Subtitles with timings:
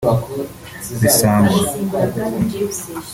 [1.01, 1.59] Bisangwa